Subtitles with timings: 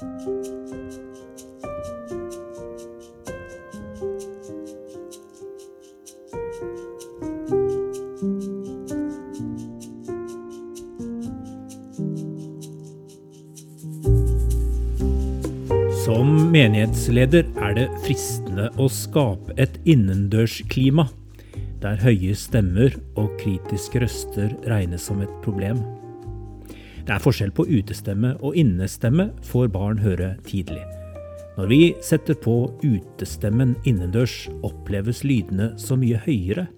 [0.00, 0.08] Som
[16.48, 21.10] menighetsleder er det fristende å skape et innendørsklima,
[21.84, 25.99] der høye stemmer og kritiske røster regnes som et problem.
[27.10, 30.84] Det er forskjell på utestemme og innestemme, får barn høre tidlig.
[31.56, 36.68] Når vi setter på utestemmen innendørs, oppleves lydene så mye høyere.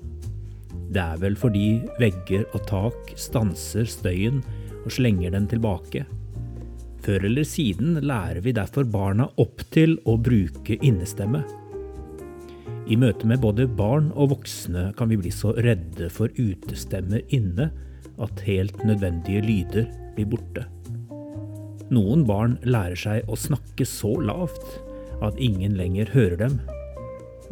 [0.88, 4.40] Det er vel fordi vegger og tak stanser støyen
[4.86, 6.06] og slenger den tilbake.
[7.04, 11.44] Før eller siden lærer vi derfor barna opp til å bruke innestemme.
[12.88, 17.68] I møte med både barn og voksne kan vi bli så redde for utestemmer inne
[18.16, 20.66] at helt nødvendige lyder blir borte.
[21.92, 24.78] Noen barn lærer seg å snakke så lavt
[25.22, 26.56] at ingen lenger hører dem.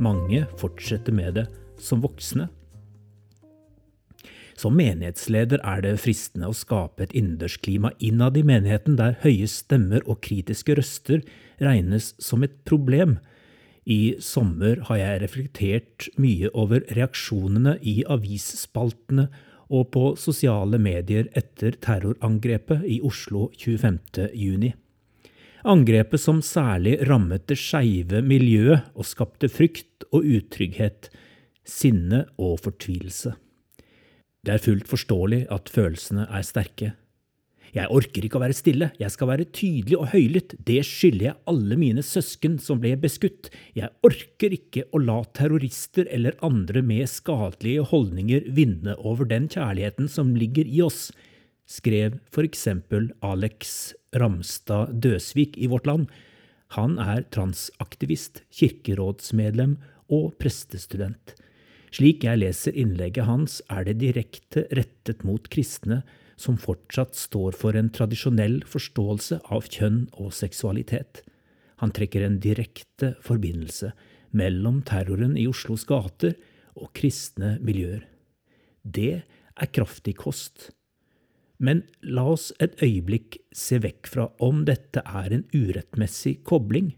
[0.00, 1.46] Mange fortsetter med det
[1.80, 2.48] som voksne.
[4.60, 10.04] Som menighetsleder er det fristende å skape et innendørsklima innad i menigheten der høye stemmer
[10.04, 11.22] og kritiske røster
[11.64, 13.16] regnes som et problem.
[13.88, 19.30] I sommer har jeg reflektert mye over reaksjonene i avisspaltene
[19.70, 24.30] og på sosiale medier etter terrorangrepet i Oslo 25.
[24.34, 24.72] juni.
[25.70, 31.10] Angrepet som særlig rammet det skeive miljøet og skapte frykt og utrygghet,
[31.66, 33.34] sinne og fortvilelse.
[34.40, 36.94] Det er fullt forståelig at følelsene er sterke.
[37.70, 41.38] Jeg orker ikke å være stille, jeg skal være tydelig og høylytt, det skylder jeg
[41.52, 47.06] alle mine søsken som ble beskutt, jeg orker ikke å la terrorister eller andre med
[47.10, 51.10] skadelige holdninger vinne over den kjærligheten som ligger i oss,
[51.70, 56.08] skrev for eksempel Alex Ramstad Døsvik i Vårt Land.
[56.74, 59.76] Han er transaktivist, kirkerådsmedlem
[60.10, 61.36] og prestestudent.
[61.94, 66.02] Slik jeg leser innlegget hans, er det direkte rettet mot kristne
[66.40, 71.22] som fortsatt står for en tradisjonell forståelse av kjønn og seksualitet.
[71.84, 73.92] Han trekker en direkte forbindelse
[74.36, 76.36] mellom terroren i Oslos gater
[76.78, 78.04] og kristne miljøer.
[78.82, 79.22] Det
[79.60, 80.70] er kraftig kost.
[81.60, 86.94] Men la oss et øyeblikk se vekk fra om dette er en urettmessig kobling.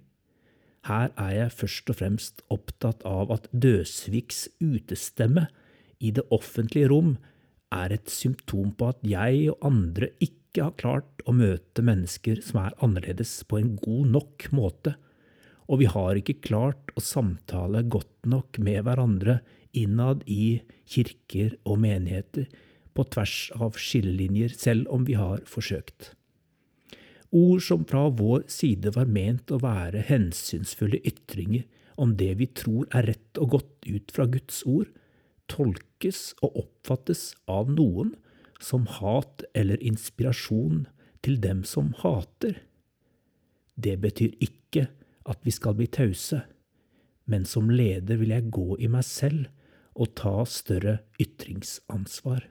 [0.86, 5.48] Her er jeg først og fremst opptatt av at Døsviks utestemme
[6.02, 7.16] i det offentlige rom
[7.72, 12.60] er et symptom på at jeg og andre ikke har klart å møte mennesker som
[12.66, 14.94] er annerledes på en god nok måte,
[15.70, 19.40] og vi har ikke klart å samtale godt nok med hverandre
[19.72, 20.60] innad i
[20.90, 22.50] kirker og menigheter
[22.92, 26.12] på tvers av skillelinjer, selv om vi har forsøkt.
[27.32, 31.64] Ord som fra vår side var ment å være hensynsfulle ytringer
[32.02, 34.90] om det vi tror er rett og godt ut fra Guds ord,
[35.52, 38.14] tolkes og oppfattes av noen
[38.62, 40.86] som hat eller inspirasjon
[41.22, 42.62] til dem som hater.
[43.74, 44.88] Det betyr ikke
[45.28, 46.42] at vi skal bli tause,
[47.30, 49.50] men som leder vil jeg gå i meg selv
[49.92, 52.48] og ta større ytringsansvar.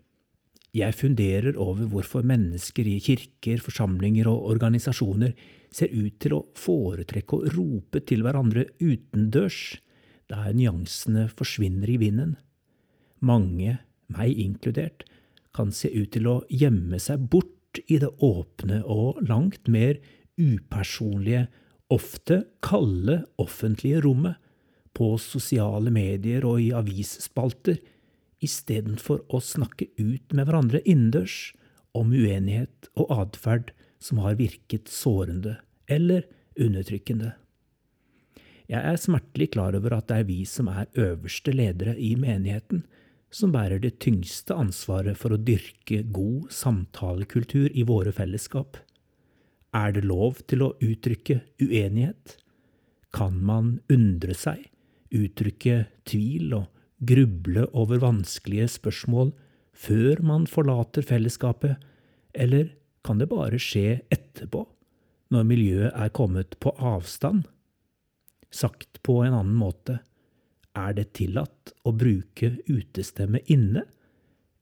[0.72, 5.34] Jeg funderer over hvorfor mennesker i kirker, forsamlinger og organisasjoner
[5.72, 9.82] ser ut til å foretrekke å rope til hverandre utendørs,
[10.32, 12.38] der nyansene forsvinner i vinden.
[13.22, 13.78] Mange,
[14.12, 15.06] meg inkludert,
[15.54, 20.00] kan se ut til å gjemme seg bort i det åpne og langt mer
[20.40, 21.48] upersonlige,
[21.92, 24.38] ofte kalde offentlige rommet,
[24.92, 27.78] på sosiale medier og i avisspalter,
[28.44, 31.54] istedenfor å snakke ut med hverandre innendørs
[31.96, 33.72] om uenighet og atferd
[34.02, 35.60] som har virket sårende
[35.92, 36.26] eller
[36.60, 37.36] undertrykkende.
[38.72, 42.86] Jeg er smertelig klar over at det er vi som er øverste ledere i menigheten,
[43.32, 48.78] som bærer det tyngste ansvaret for å dyrke god samtalekultur i våre fellesskap.
[49.72, 52.36] Er det lov til å uttrykke uenighet?
[53.16, 54.68] Kan man undre seg,
[55.16, 56.68] uttrykke tvil og
[57.08, 59.32] gruble over vanskelige spørsmål
[59.72, 61.80] før man forlater fellesskapet,
[62.36, 62.76] eller
[63.08, 64.66] kan det bare skje etterpå,
[65.32, 67.48] når miljøet er kommet på avstand?
[68.52, 70.02] Sagt på en annen måte,
[70.78, 73.86] er det tillatt å bruke utestemme inne,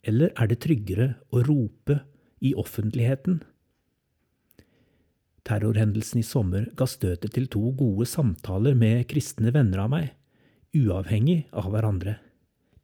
[0.04, 2.00] eller er det tryggere å rope
[2.46, 3.42] i offentligheten?
[5.46, 10.10] Terrorhendelsen i sommer ga støtet til to gode samtaler med kristne venner av meg,
[10.78, 12.20] uavhengig av hverandre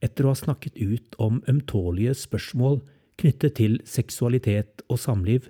[0.05, 2.81] etter å ha snakket ut om ømtålige spørsmål
[3.21, 5.47] knyttet til seksualitet og samliv,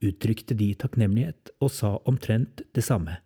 [0.00, 3.18] uttrykte de takknemlighet og sa omtrent det samme.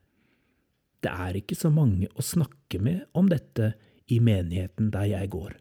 [1.04, 3.74] Det er ikke så mange å snakke med om dette
[4.08, 5.52] i menigheten der jeg går.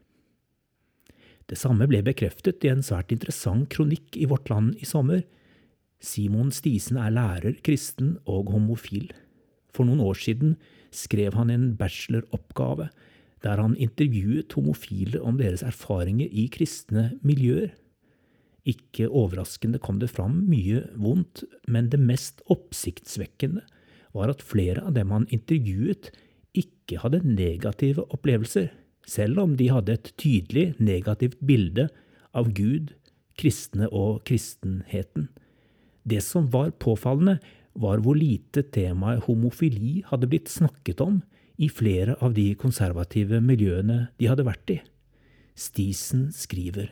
[1.51, 5.25] Det samme ble bekreftet i en svært interessant kronikk i Vårt Land i sommer.
[6.03, 9.11] Simon Stisen er lærer, kristen og homofil.
[9.75, 10.55] For noen år siden
[10.93, 12.89] skrev han en bacheloroppgave
[13.43, 17.73] der han intervjuet homofile om deres erfaringer i kristne miljøer.
[18.63, 23.65] Ikke overraskende kom det fram mye vondt, men det mest oppsiktsvekkende
[24.13, 26.11] var at flere av dem han intervjuet,
[26.53, 28.69] ikke hadde negative opplevelser,
[29.09, 31.89] selv om de hadde et tydelig negativt bilde
[32.37, 32.93] av Gud,
[33.39, 35.27] kristne og kristenheten.
[36.05, 37.39] Det som var påfallende,
[37.73, 41.23] var hvor lite temaet homofili hadde blitt snakket om
[41.57, 44.77] i flere av de konservative miljøene de hadde vært i.
[45.57, 46.91] Stisen skriver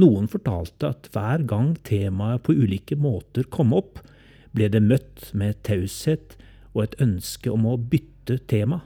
[0.00, 4.00] noen fortalte at hver gang temaet på ulike måter kom opp,
[4.54, 6.34] ble det møtt med taushet
[6.74, 8.82] og et ønske om å bytte tema.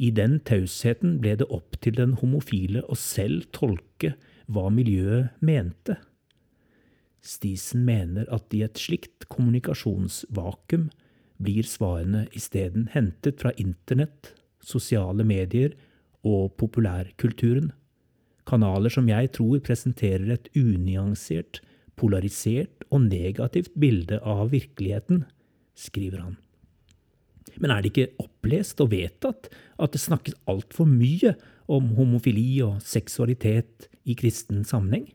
[0.00, 4.14] I den tausheten ble det opp til den homofile å selv tolke
[4.50, 5.98] hva miljøet mente.
[7.20, 10.88] Stisen mener at i et slikt kommunikasjonsvakuum
[11.40, 15.76] blir svarene isteden hentet fra internett, sosiale medier
[16.24, 17.72] og populærkulturen,
[18.48, 21.60] kanaler som jeg tror presenterer et unyansert,
[22.00, 25.26] polarisert og negativt bilde av virkeligheten,
[25.76, 26.38] skriver han.
[27.58, 29.48] Men er det ikke opplest og vedtatt
[29.80, 31.34] at det snakkes altfor mye
[31.70, 35.08] om homofili og seksualitet i kristen sammenheng?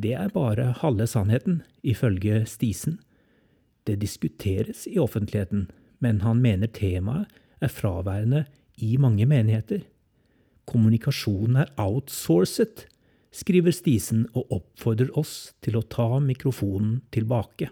[0.00, 3.00] Det er bare halve sannheten, ifølge Stisen.
[3.86, 5.68] Det diskuteres i offentligheten,
[5.98, 7.28] men han mener temaet
[7.60, 8.44] er fraværende
[8.80, 9.82] i mange menigheter.
[10.70, 12.86] Kommunikasjonen er outsourcet,
[13.34, 17.70] skriver Stisen og oppfordrer oss til å ta mikrofonen tilbake.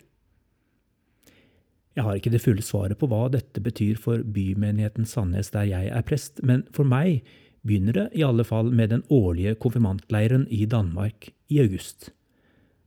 [1.97, 5.91] Jeg har ikke det fulle svaret på hva dette betyr for bymenigheten Sandnes der jeg
[5.91, 7.25] er prest, men for meg
[7.67, 12.13] begynner det i alle fall med den årlige konfirmantleiren i Danmark i august.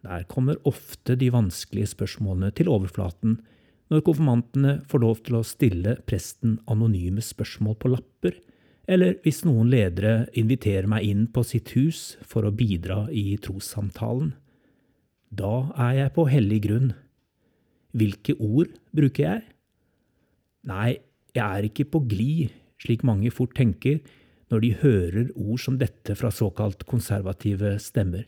[0.02, 3.40] Der kommer ofte de vanskelige spørsmålene til overflaten
[3.92, 8.38] når konfirmantene får lov til å stille presten anonyme spørsmål på lapper,
[8.88, 14.32] eller hvis noen ledere inviterer meg inn på sitt hus for å bidra i trossamtalen.
[15.32, 16.94] Da er jeg på hellig grunn.
[17.92, 19.46] Hvilke ord bruker jeg?
[20.70, 21.00] Nei,
[21.36, 22.52] jeg er ikke på glid,
[22.82, 24.00] slik mange fort tenker
[24.52, 28.26] når de hører ord som dette fra såkalt konservative stemmer.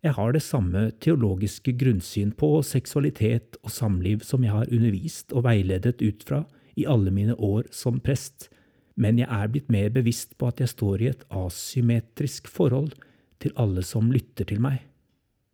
[0.00, 5.44] Jeg har det samme teologiske grunnsyn på seksualitet og samliv som jeg har undervist og
[5.44, 6.44] veiledet ut fra
[6.78, 8.48] i alle mine år som prest,
[8.96, 12.94] men jeg er blitt mer bevisst på at jeg står i et asymmetrisk forhold
[13.40, 14.80] til alle som lytter til meg.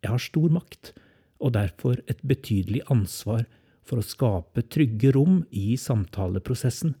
[0.03, 0.93] Jeg har stor makt,
[1.39, 3.45] og derfor et betydelig ansvar
[3.87, 6.95] for å skape trygge rom i samtaleprosessen,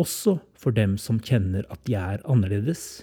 [0.00, 3.02] også for dem som kjenner at de er annerledes.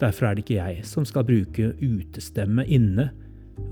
[0.00, 3.10] Derfor er det ikke jeg som skal bruke utestemme inne,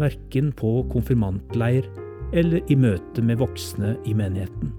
[0.00, 1.88] verken på konfirmantleir
[2.34, 4.72] eller i møte med voksne i menigheten.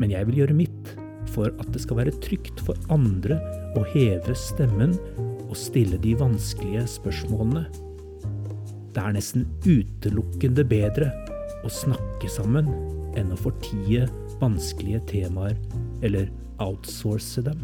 [0.00, 0.94] Men jeg vil gjøre mitt
[1.32, 3.38] for at det skal være trygt for andre
[3.76, 4.94] å heve stemmen
[5.46, 7.66] og stille de vanskelige spørsmålene.
[8.96, 11.10] Det er nesten utelukkende bedre
[11.66, 12.70] å snakke sammen
[13.20, 14.06] enn å fortie
[14.40, 15.58] vanskelige temaer
[16.00, 16.30] eller
[16.64, 17.60] outsource dem.